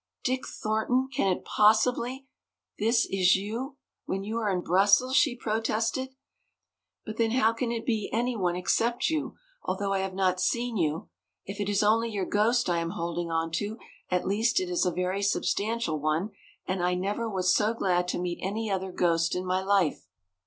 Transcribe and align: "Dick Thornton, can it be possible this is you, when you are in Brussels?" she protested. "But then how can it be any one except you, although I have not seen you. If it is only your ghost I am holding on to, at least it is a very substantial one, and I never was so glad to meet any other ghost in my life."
"Dick 0.23 0.47
Thornton, 0.47 1.09
can 1.13 1.27
it 1.27 1.43
be 1.43 1.45
possible 1.55 2.21
this 2.79 3.05
is 3.11 3.35
you, 3.35 3.77
when 4.05 4.23
you 4.23 4.37
are 4.39 4.49
in 4.49 4.61
Brussels?" 4.61 5.15
she 5.15 5.35
protested. 5.35 6.09
"But 7.05 7.17
then 7.17 7.29
how 7.29 7.53
can 7.53 7.71
it 7.71 7.85
be 7.85 8.09
any 8.11 8.35
one 8.35 8.55
except 8.55 9.11
you, 9.11 9.35
although 9.61 9.93
I 9.93 9.99
have 9.99 10.15
not 10.15 10.41
seen 10.41 10.75
you. 10.75 11.09
If 11.45 11.59
it 11.59 11.69
is 11.69 11.83
only 11.83 12.09
your 12.09 12.25
ghost 12.25 12.67
I 12.67 12.79
am 12.79 12.89
holding 12.97 13.29
on 13.29 13.51
to, 13.61 13.77
at 14.09 14.25
least 14.25 14.59
it 14.59 14.71
is 14.71 14.87
a 14.87 14.91
very 14.91 15.21
substantial 15.21 15.99
one, 15.99 16.31
and 16.65 16.83
I 16.83 16.95
never 16.95 17.29
was 17.29 17.53
so 17.53 17.75
glad 17.75 18.07
to 18.07 18.19
meet 18.19 18.39
any 18.41 18.71
other 18.71 18.91
ghost 18.91 19.35
in 19.35 19.45
my 19.45 19.61
life." 19.61 20.07